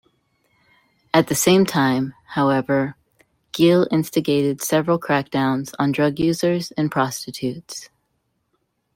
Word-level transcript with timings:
At 1.13 1.27
the 1.27 1.35
same 1.35 1.63
time, 1.63 2.15
however, 2.29 2.95
Gil 3.51 3.87
instigated 3.91 4.59
several 4.63 4.97
crackdowns 4.99 5.75
on 5.77 5.91
drug 5.91 6.17
users 6.17 6.71
and 6.71 6.91
prostitutes. 6.91 7.91